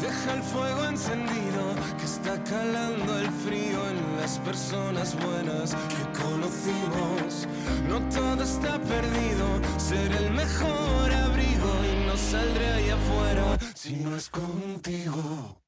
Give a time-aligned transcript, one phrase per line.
[0.00, 7.48] Deja el fuego encendido que está calando el frío en las personas buenas que conocimos.
[7.88, 9.46] No todo está perdido,
[9.78, 15.67] ser el mejor abrigo y no saldré ahí afuera si no es contigo.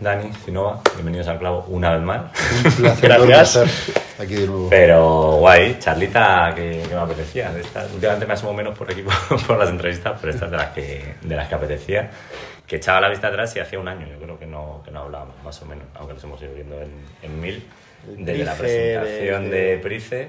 [0.00, 2.22] Dani, Sinova, bienvenidos al clavo una vez más.
[2.64, 3.10] Un placer
[3.42, 3.66] estar
[4.18, 4.70] aquí de nuevo.
[4.70, 7.50] Pero guay, charlita que, que me apetecía.
[7.52, 10.56] De estas- últimamente me asomo menos por aquí por, por las entrevistas, pero estas de
[10.56, 12.10] las que, de las que apetecía.
[12.66, 15.00] Que echaba la vista atrás y hacía un año, yo creo que no, que no
[15.00, 16.90] hablábamos, más o menos, aunque nos hemos ido viendo en,
[17.22, 17.62] en mil.
[18.06, 20.28] Desde la presentación desde- de Price,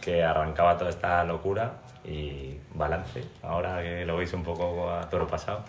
[0.00, 5.28] que arrancaba toda esta locura y balance, ahora que lo veis un poco a toro
[5.28, 5.60] pasado.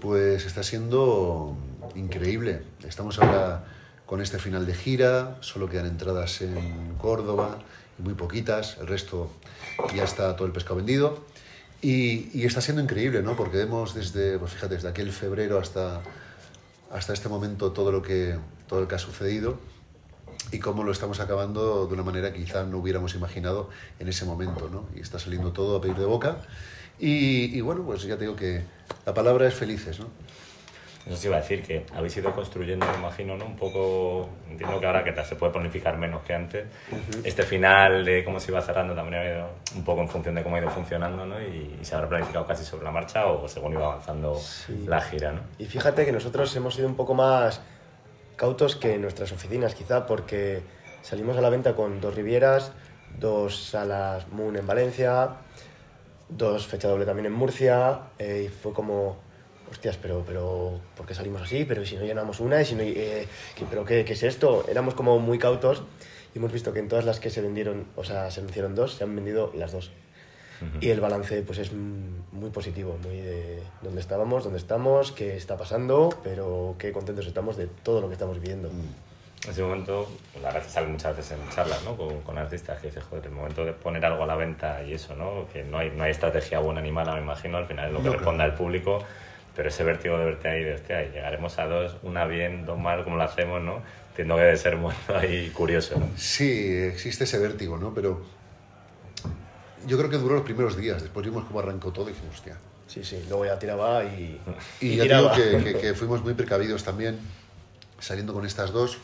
[0.00, 1.56] Pues está siendo
[1.94, 2.62] increíble.
[2.86, 3.64] Estamos ahora
[4.06, 7.58] con este final de gira, solo quedan entradas en Córdoba,
[7.98, 9.30] muy poquitas, el resto
[9.94, 11.24] ya está todo el pescado vendido.
[11.80, 13.36] Y, y está siendo increíble, ¿no?
[13.36, 16.00] Porque vemos desde, pues fíjate, desde aquel febrero hasta,
[16.92, 19.58] hasta este momento todo lo, que, todo lo que ha sucedido
[20.52, 24.24] y cómo lo estamos acabando de una manera que quizá no hubiéramos imaginado en ese
[24.24, 24.86] momento, ¿no?
[24.94, 26.36] Y está saliendo todo a pedir de boca.
[26.98, 28.62] Y, y bueno, pues ya te digo que
[29.06, 30.06] la palabra es felices, ¿no?
[31.04, 33.44] Eso sí iba a decir que habéis ido construyendo, me imagino, ¿no?
[33.46, 36.66] Un poco, entiendo que ahora que se puede planificar menos que antes,
[37.24, 40.44] este final de cómo se iba cerrando también ha ido un poco en función de
[40.44, 41.40] cómo ha ido funcionando, ¿no?
[41.42, 44.84] Y, y se habrá planificado casi sobre la marcha o según iba avanzando Sí.
[44.86, 45.40] la gira, ¿no?
[45.58, 47.60] Y fíjate que nosotros hemos sido un poco más
[48.36, 50.62] cautos que nuestras oficinas, quizá, porque
[51.02, 52.70] salimos a la venta con dos Rivieras,
[53.18, 55.30] dos salas Moon en Valencia,
[56.36, 59.16] dos fecha doble también en Murcia, eh, y fue como,
[59.70, 61.64] hostias, pero, pero, ¿por qué salimos así?
[61.64, 64.22] Pero ¿y si no llenamos una, y si no, eh, ¿qué- ¿pero qué, qué es
[64.22, 64.64] esto?
[64.68, 65.82] Éramos como muy cautos
[66.34, 68.94] y hemos visto que en todas las que se vendieron, o sea, se anunciaron dos,
[68.94, 69.90] se han vendido las dos.
[70.80, 75.36] Y el balance pues es mm, muy positivo, muy de dónde estábamos, dónde estamos, qué
[75.36, 78.68] está pasando, pero qué contentos estamos de todo lo que estamos viviendo.
[79.44, 80.08] En ese momento,
[80.40, 81.96] la verdad que sale muchas veces en charlas, ¿no?
[81.96, 84.92] Con, con artistas que dices, joder, el momento de poner algo a la venta y
[84.94, 85.48] eso, ¿no?
[85.52, 87.98] Que no hay, no hay estrategia buena ni mala, me imagino, al final es lo
[88.02, 89.02] que No, responda el público,
[89.56, 92.78] pero ese vértigo de verte ahí, de hostia, y llegaremos a dos, una bien, dos
[92.78, 93.82] mal, como lo hacemos, ¿no?
[94.10, 96.06] Entiendo que debe ser muy ahí curioso, ¿no?
[96.16, 97.92] Sí, existe ese vértigo, ¿no?
[97.92, 98.22] Pero
[99.86, 101.02] yo creo que duró los primeros días.
[101.02, 102.56] Después vimos cómo arrancó todo y dijimos, hostia.
[102.86, 104.40] Sí, sí, luego ya tiraba y,
[104.80, 105.34] Y, ya digo tiraba.
[105.34, 107.18] que, que- que fuimos muy precavidos también,
[107.98, 108.98] saliendo con estas dos.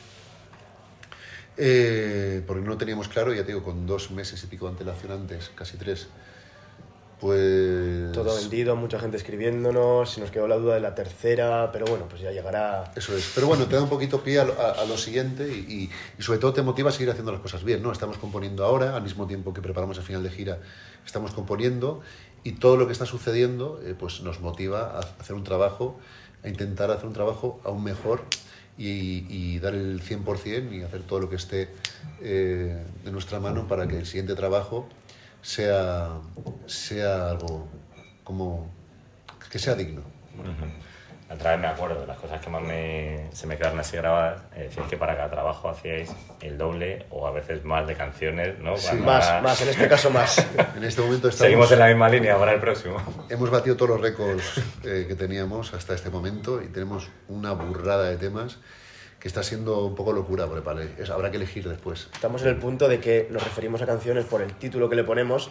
[1.58, 5.10] Eh, porque no teníamos claro, ya te digo, con dos meses y pico de antelación
[5.12, 6.06] antes, casi tres,
[7.20, 8.12] pues...
[8.12, 12.06] Todo vendido, mucha gente escribiéndonos, se nos quedó la duda de la tercera, pero bueno,
[12.08, 12.92] pues ya llegará.
[12.94, 13.32] Eso es.
[13.34, 15.90] Pero bueno, te da un poquito pie a lo, a- a lo siguiente y, y-
[16.16, 17.90] y sobre todo te motiva a seguir haciendo las cosas bien, ¿no?
[17.90, 20.58] Estamos componiendo ahora, al mismo tiempo que preparamos el final de gira,
[21.04, 22.00] estamos componiendo
[22.44, 25.98] y todo lo que está sucediendo eh, pues nos motiva a hacer un trabajo,
[26.42, 28.24] a intentar hacer un trabajo aún mejor
[28.76, 31.68] y, dar el 100% y hacer todo lo que esté
[32.20, 34.88] eh, de nuestra mano para que el siguiente trabajo
[35.42, 36.20] sea,
[36.66, 37.66] sea algo
[38.22, 38.70] como
[39.50, 40.02] que sea digno.
[41.28, 43.96] La otra vez me acuerdo de las cosas que más me, se me quedaron así
[43.98, 44.40] grabadas.
[44.56, 48.74] Eh, que para cada trabajo hacíais el doble o a veces más de canciones, ¿no?
[48.76, 50.38] Cuando Más, era- más, en este caso más.
[50.76, 51.46] En este momento estamos...
[51.50, 52.96] Seguimos en la misma línea para el próximo.
[53.28, 58.08] Hemos batido todos los récords eh, que teníamos hasta este momento y tenemos una burrada
[58.08, 58.58] de temas
[59.20, 62.08] que está siendo un poco locura, porque vale, es- habrá que elegir después.
[62.14, 65.04] Estamos en el punto de que nos referimos a canciones por el título que le
[65.04, 65.50] ponemos.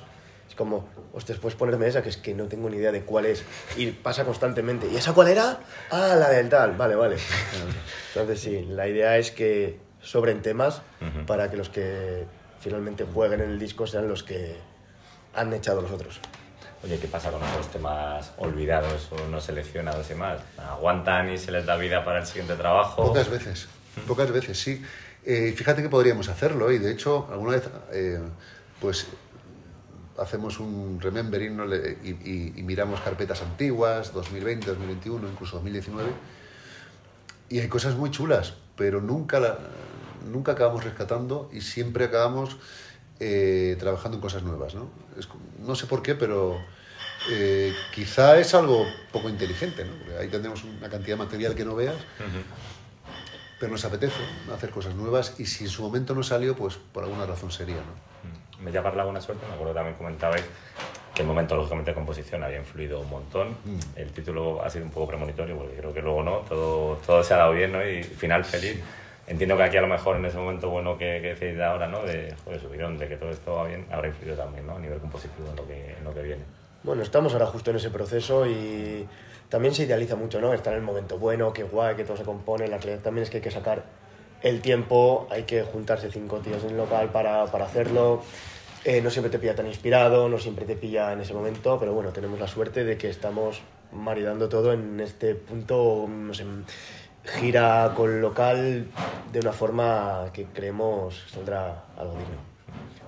[0.57, 3.44] Como, hostias, puedes ponerme esa, que es que no tengo ni idea de cuál es.
[3.78, 4.88] Y pasa constantemente.
[4.91, 5.59] ¿Y esa cuál era?
[5.91, 6.75] Ah, la del tal.
[6.75, 7.18] Vale, vale.
[8.16, 10.81] Entonces sí, la idea es que sobren temas
[11.25, 12.25] para que los que
[12.59, 14.57] finalmente jueguen en el disco sean los que
[15.35, 16.19] han echado los otros.
[16.84, 20.39] Oye, ¿qué pasa con esos temas olvidados o no seleccionados y más?
[20.57, 23.03] ¿Aguantan y se les da vida para el siguiente trabajo?
[23.03, 23.68] Pocas veces,
[24.07, 24.84] pocas veces, sí.
[25.25, 28.19] Eh, fíjate que podríamos hacerlo y de hecho alguna vez eh,
[28.79, 29.07] pues
[30.20, 31.60] hacemos un remembering
[32.04, 36.10] y, y- y miramos carpetas antiguas, 2020, 2021, incluso 2019
[37.50, 39.58] y hay cosas muy chulas, pero nunca, la-
[40.31, 42.58] nunca acabamos rescatando y siempre acabamos
[43.19, 44.75] eh, trabajando en cosas nuevas.
[44.75, 44.90] ¿no?
[45.18, 45.28] Es
[45.66, 46.60] no sé por qué, pero
[47.31, 49.86] eh, quizá es algo poco inteligente.
[49.86, 49.94] ¿no?
[49.98, 51.96] Porque ahí tendremos una cantidad de material que no veas,
[53.60, 54.22] pero nos apetece
[54.54, 57.78] hacer cosas nuevas y si en su momento no salió, pues por alguna razón sería.
[57.78, 58.06] ¿no?
[58.62, 60.44] Me llama la buena suerte, me acuerdo también comentabais
[61.13, 63.50] que el momento, lógicamente, de composición había influido un montón.
[63.65, 63.80] Mm.
[63.95, 67.33] El título ha sido un poco premonitorio, porque creo que luego no, todo, todo se
[67.33, 67.88] ha dado bien, ¿no?
[67.88, 68.80] Y final feliz.
[69.25, 71.88] entiendo que aquí a lo mejor en ese momento bueno que, que decís de ahora,
[71.88, 72.04] ¿no?
[72.04, 74.75] De, joder, subidón, de que todo esto va bien, habrá influido también, ¿no?
[74.75, 76.44] A nivel compositivo en lo que, en lo que viene.
[76.83, 79.07] Bueno, estamos ahora justo en ese proceso y
[79.50, 80.53] también se idealiza mucho, ¿no?
[80.53, 82.68] Estar en el momento bueno, que guay, que todo se compone.
[82.68, 83.83] La realidad también es que hay que sacar
[84.42, 88.22] el tiempo, hay que juntarse cinco tíos en el local para, para hacerlo.
[88.86, 91.94] Eh, no siempre te pilla tan inspirado, no siempre te pilla en ese momento, pero
[91.94, 93.62] bueno, tenemos la suerte de que estamos
[93.92, 96.45] maridando todo en este punto, no sé,
[97.25, 98.88] gira con local
[99.31, 102.57] de una forma que creemos saldrá algo digno.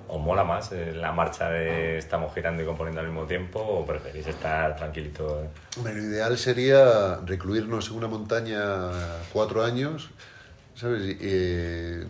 [0.10, 3.86] ¿Os mola más eh, la marcha de estamos girando y componiendo al mismo tiempo o
[3.86, 5.44] preferís estar tranquilito?
[5.78, 8.90] Hombre, lo ideal sería recluirnos en una montaña
[9.32, 10.10] cuatro años,
[10.80, 11.18] ¿sabes?
[11.22, 12.06] Eh,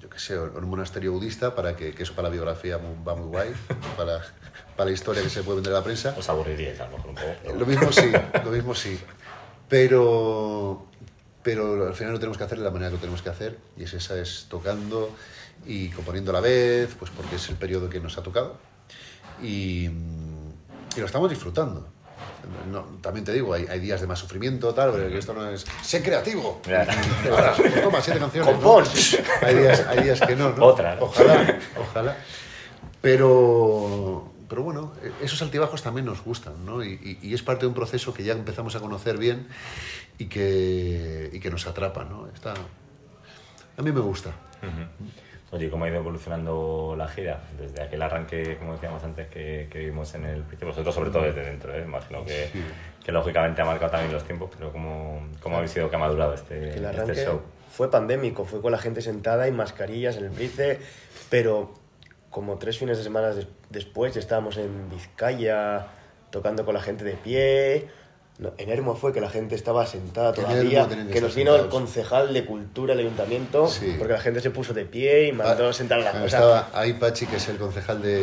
[0.00, 3.14] yo qué sé, en un monasterio budista, para que, que eso para la biografía va
[3.14, 3.50] muy guay,
[3.96, 4.20] para,
[4.76, 6.14] para la historia que se puede vender a la prensa.
[6.18, 7.34] ¿Os aburriríais a lo mejor un poco?
[7.42, 8.10] pero- Lo mismo sí,
[8.44, 8.98] lo mismo sí.
[9.68, 10.86] Pero,
[11.42, 13.58] pero al final lo tenemos que hacer de la manera que lo tenemos que hacer,
[13.76, 15.10] y es esa, es tocando
[15.66, 18.58] y componiendo a la vez, pues porque es el periodo que nos ha tocado.
[19.42, 21.88] Y, y lo estamos disfrutando.
[22.70, 25.48] No, también te digo, hay, hay días de más sufrimiento, tal, pero que esto no
[25.48, 25.64] es...
[25.82, 26.60] ¡Sé creativo!
[27.30, 28.54] Ahora, pues toma, siete canciones.
[28.54, 28.60] ¿no?
[29.42, 30.64] Hay días, hay días que no, ¿no?
[30.64, 30.96] Otra.
[31.00, 32.16] Ojalá, ojalá.
[33.00, 34.92] Pero, pero bueno,
[35.22, 36.82] esos altibajos también nos gustan, ¿no?
[36.84, 39.46] Y, y- y es parte de un proceso que ya empezamos a conocer bien
[40.18, 42.26] y que, y que nos atrapa, ¿no?
[42.34, 42.54] Está,
[43.76, 44.30] a mí me gusta.
[45.52, 47.40] Oye, ¿cómo ha ido evolucionando la gira?
[47.58, 51.22] Desde aquel arranque, como decíamos antes, que, que vimos en el principio, vosotros sobre todo
[51.22, 51.82] desde dentro, ¿eh?
[51.86, 52.64] imagino que, Sí.
[53.04, 56.34] que lógicamente ha marcado también los tiempos, pero ¿cómo, cómo habéis sido que ha madurado
[56.34, 57.40] este, este arranque show?
[57.70, 60.80] fue pandémico, fue con la gente sentada y mascarillas en el brice,
[61.30, 61.74] pero
[62.30, 65.86] como tres fines de semana des- después ya estábamos en Vizcaya
[66.30, 67.88] tocando con la gente de pie.
[68.38, 71.34] No, en Hermo fue que la gente estaba sentada En todavía, Hermo que que nos
[71.34, 73.94] vino el concejal de cultura del ayuntamiento, Sí.
[73.98, 76.28] porque la gente se puso de pie y mandó Ah, sentar a la ah, o
[76.28, 78.20] sea, Estaba ahí Pachi, que es el concejal de,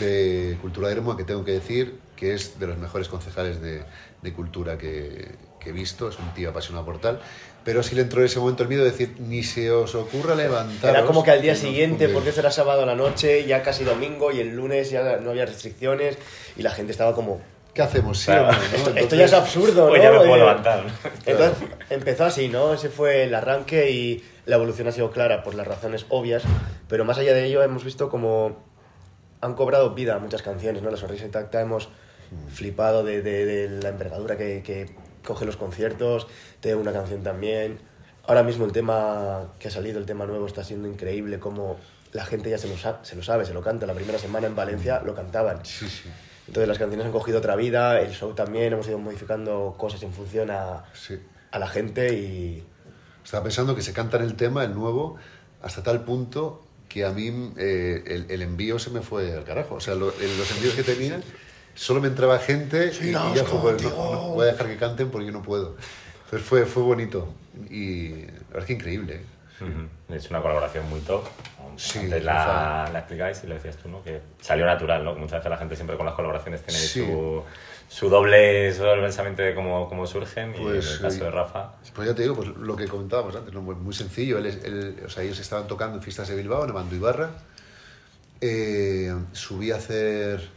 [0.00, 3.82] de Cultura de Hermoa, que tengo que decir que es de los mejores concejales de,
[4.22, 6.08] de cultura que, que he visto.
[6.08, 7.20] Es un tío apasionado por tal.
[7.64, 10.34] Pero sí le entró en ese momento el miedo de decir, ni se os ocurra
[10.34, 10.90] levantar.
[10.90, 13.84] Era como que al día siguiente, porque eso era sábado a la noche, ya casi
[13.84, 16.18] domingo, y el lunes ya no había restricciones,
[16.56, 17.40] y la gente estaba como,
[17.74, 18.18] ¿Qué hacemos?
[18.18, 18.48] ¿Sí Claro.
[18.48, 18.64] o no, no?
[18.64, 20.04] esto, esto Entonces- ya es absurdo, Pues ¿no?
[20.04, 20.84] ya me puedo levantar.
[21.26, 22.72] Entonces empezó así, ¿no?
[22.74, 26.44] Ese fue el arranque y la evolución ha sido clara por las razones obvias,
[26.88, 28.62] pero más allá de ello hemos visto como
[29.40, 30.90] han cobrado vida muchas canciones, ¿no?
[30.90, 31.88] La sonrisa intacta hemos
[32.52, 34.94] flipado de, de- de la envergadura que, que
[35.24, 36.26] coge los conciertos,
[36.60, 37.78] tengo una canción también.
[38.26, 41.76] Ahora mismo el tema que ha salido, el tema nuevo, está siendo increíble, como
[42.12, 43.84] la gente ya se lo, se lo sabe, se lo canta.
[43.86, 45.64] La primera semana en Valencia lo cantaban.
[45.64, 46.08] Sí, sí.
[46.46, 50.12] Entonces las canciones han cogido otra vida, el show también, hemos ido modificando cosas en
[50.12, 51.18] función a, sí.
[51.50, 52.62] a la gente y
[53.24, 55.16] Estaba pensando que se canta en el tema, el nuevo,
[55.62, 59.76] hasta tal punto que a mí eh, el, el envío se me fue al carajo.
[59.76, 61.20] O sea, lo- el- los envíos que tenía,
[61.74, 64.76] solo me entraba gente y, y ya fue, pues, no, no voy a dejar que
[64.76, 65.74] canten porque yo no puedo.
[66.26, 67.32] Entonces fue, fue bonito
[67.70, 69.14] y la verdad es que increíble.
[69.14, 69.24] ¿eh?
[70.08, 71.24] Es una colaboración muy top.
[71.76, 74.02] Sí, Antes por la, explicáis y lo decías tú, ¿no?
[74.02, 75.14] Que salió natural, ¿no?
[75.14, 77.00] Muchas veces la gente siempre con las colaboraciones tiene Sí.
[77.04, 77.42] su,
[77.88, 80.54] su doble, su doble pensamiento de cómo, cómo surgen.
[80.54, 83.34] y Pues, en el caso de Rafa, Pues ya te digo, pues lo que comentábamos
[83.34, 83.60] antes, ¿no?
[83.62, 84.38] muy, sencillo.
[84.38, 87.30] Él, él- o sea, ellos estaban tocando en fiestas de Bilbao, en Amando Ibarra.
[88.40, 90.48] Eh, subí a hacer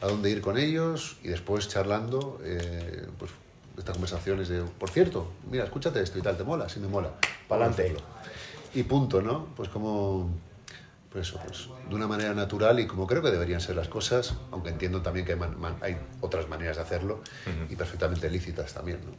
[0.00, 3.30] a dónde ir con ellos y después charlando, eh, pues
[3.76, 6.68] estas conversaciones de, por cierto, mira, escúchate esto y tal, ¿te mola?
[6.68, 7.10] Sí, me mola.
[7.48, 7.94] Pa'lante.
[8.74, 9.46] Y punto, ¿no?
[9.56, 10.30] Pues como,
[11.10, 14.34] pues eso, pues de una manera natural y como creo que deberían ser las cosas,
[14.50, 17.20] aunque entiendo también que hay, man- man- hay otras maneras de hacerlo
[17.70, 19.12] y perfectamente lícitas también, ¿no?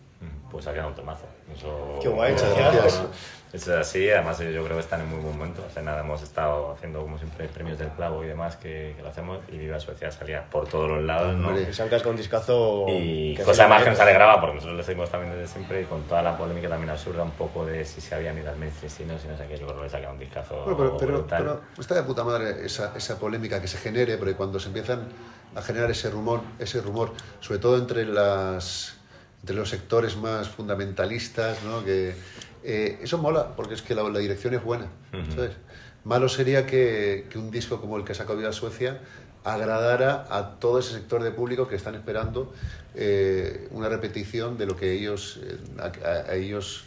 [0.55, 1.25] Pues ha quedado un temazo.
[1.53, 3.03] Eso, Qué guay, gracias.
[3.51, 5.63] Eso es así, además yo creo que están en muy buen momento.
[5.65, 9.09] Hace nada hemos estado haciendo, como siempre, premios del clavo y demás que, que lo
[9.09, 11.50] hacemos y Viva Suecia salía por todos los lados, ¿no?
[11.50, 11.74] Hombre.
[11.74, 12.85] se han cascado un discazo.
[12.88, 15.85] Y cosa hace más que nos alegraba, porque nosotros le seguimos también desde siempre y
[15.85, 18.89] con toda la polémica también absurda un poco de si se habían ido al mainstream,
[18.89, 20.97] si no, si no sé qué, yo creo que le saca un discazo Bueno, pero,
[20.97, 24.67] pero, pero está de puta madre esa, esa polémica que se genere, porque cuando se
[24.67, 25.07] empiezan
[25.53, 28.97] a generar ese rumor, ese rumor, sobre todo entre las
[29.45, 31.85] entre los sectores más fundamentalistas, ¿no?
[31.85, 32.15] Que
[32.63, 35.31] eh, eso mola, porque es que la, la dirección es buena, Ujú.
[35.35, 35.51] ¿sabes?
[36.03, 39.01] Malo sería que, que un disco como el que sacó Viva Suecia
[39.43, 42.51] agradara a todo ese sector de público que están esperando
[42.95, 46.85] eh, una repetición de lo que ellos eh, a- a- ellos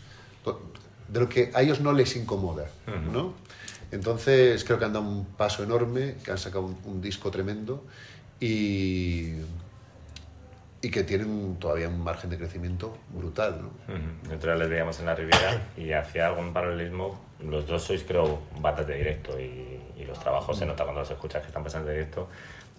[1.06, 3.12] de lo que a ellos no les incomoda, Ujú.
[3.12, 3.34] ¿no?
[3.92, 7.84] Entonces creo que han dado un paso enorme, que han sacado un, un disco tremendo
[8.40, 9.34] y,
[10.80, 13.60] y que tienen todavía un margen de crecimiento brutal.
[13.62, 13.68] ¿no?
[13.94, 14.02] Ujú.
[14.24, 17.20] Nosotros les veíamos en la Riviera y hacía algún paralelismo.
[17.42, 21.10] Los dos sois, creo, bandas de directo y, y los trabajos se nota cuando los
[21.10, 22.28] escuchas que están pasando de directo.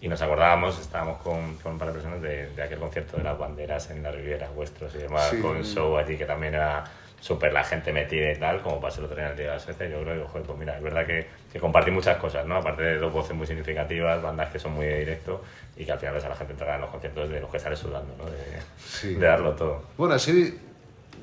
[0.01, 3.24] Y nos acordábamos, estábamos con, con un par de personas de, de aquel concierto de
[3.24, 5.41] las banderas en la Riviera, vuestros y demás, Sí.
[5.41, 6.86] con un show allí que también era
[7.20, 9.54] súper la gente metida y tal, como pasó el otro día en el Día de
[9.54, 9.88] la Suecia.
[9.90, 12.56] Yo creo que, joder, pues mira, es verdad que, que compartí muchas cosas, ¿no?
[12.56, 15.42] Aparte de dos voces muy significativas, bandas que son muy de directo
[15.78, 17.60] y que al final ves a la gente entrar en los conciertos de los que
[17.60, 18.26] sale sudando, ¿no?
[18.26, 18.38] De,
[18.86, 19.14] Sí.
[19.16, 19.84] de darlo todo.
[19.98, 20.58] Bueno, así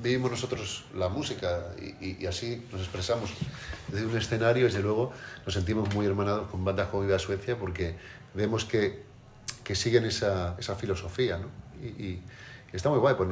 [0.02, 3.32] vivimos nosotros la música y, y- y así nos expresamos.
[3.88, 5.12] Desde un escenario, desde luego,
[5.46, 7.94] nos sentimos muy hermanados con bandas como Viva Suecia porque
[8.34, 9.02] vemos que,
[9.64, 11.46] que siguen esa, esa filosofía, ¿no?
[11.82, 12.22] Y, y
[12.72, 13.14] está muy guay.
[13.14, 13.30] Pues,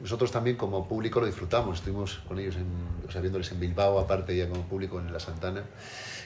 [0.00, 1.78] nosotros también como público lo disfrutamos.
[1.78, 2.66] Estuvimos con ellos, en,
[3.08, 5.62] o sea, viéndoles en Bilbao, aparte ya como público en La Santana.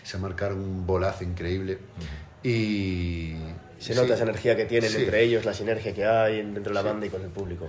[0.03, 1.79] Se marcaron un bolazo increíble.
[2.43, 3.37] Y...
[3.79, 5.03] Se nota sí, esa energía que tienen sí.
[5.03, 6.87] entre ellos, la sinergia que hay dentro de la Sí.
[6.87, 7.69] banda y con el público.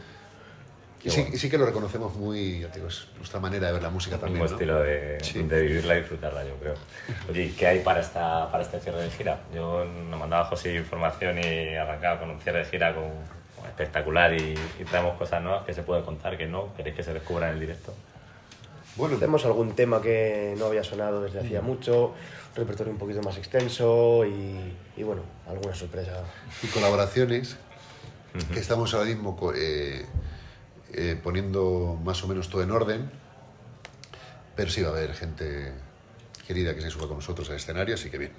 [1.03, 3.91] Y sí, sí que lo reconocemos muy, ya digo, es nuestra manera de ver la
[3.91, 4.41] música Un también.
[4.41, 4.62] mismo ¿no?
[4.63, 5.44] estilo de, Sí.
[5.44, 6.74] de vivirla y disfrutarla, yo creo.
[7.29, 9.39] Oye, ¿y ¿qué hay para, esta, para este cierre de gira?
[9.53, 13.03] Yo nos mandaba José información y arrancaba con un cierre de gira con
[13.75, 17.13] espectacular y, y traemos cosas nuevas que se puede contar, que no, queréis que se
[17.13, 17.94] descubran en el directo.
[18.96, 23.22] Bueno, Tenemos algún tema que no había sonado desde hacía mucho, un repertorio un poquito
[23.22, 26.24] más extenso y, y bueno, alguna sorpresa.
[26.63, 27.58] y colaboraciones
[28.53, 30.05] que estamos ahora mismo eh,
[30.94, 33.12] eh, poniendo más o menos todo en orden,
[34.55, 35.74] pero sí va a haber gente
[36.48, 38.32] querida que se suba con nosotros al escenario, así que bien.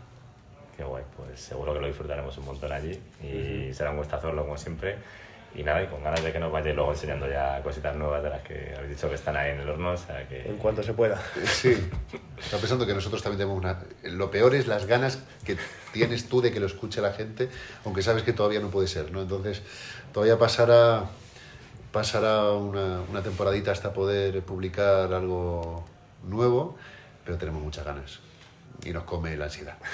[0.76, 4.42] Qué guay, pues seguro que lo disfrutaremos un montón allí y será un gustazo verlo
[4.42, 4.96] como siempre.
[5.54, 8.28] Y nada, y con ganas de que nos vayáis luego enseñando ya cositas nuevas de
[8.28, 10.46] las que habéis dicho que están ahí en el horno, o sea que...
[10.46, 11.18] En cuanto se pueda.
[11.46, 11.74] Sí,
[12.38, 13.78] está pensando que nosotros también tenemos una...
[14.02, 15.56] Lo peor es las ganas que
[15.94, 17.48] tienes tú de que lo escuche la gente,
[17.86, 19.22] aunque sabes que todavía no puede ser, ¿no?
[19.22, 19.62] Entonces,
[20.12, 21.04] todavía pasará,
[21.90, 25.86] pasará una, una temporadita hasta poder publicar algo
[26.22, 26.76] nuevo,
[27.24, 28.25] pero tenemos muchas ganas.
[28.84, 29.76] Y nos come la ansiedad.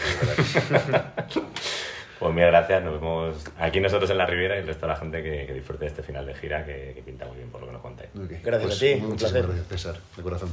[2.18, 4.96] Pues mil gracias, nos vemos aquí nosotros en la Riviera y el resto de la
[4.96, 7.62] gente que, que disfrute de este final de gira que, que pinta muy bien por
[7.62, 8.10] lo que nos contáis.
[8.14, 9.42] Gracias a ti, un Muchísimas placer.
[9.42, 10.52] gracias, César, de corazón.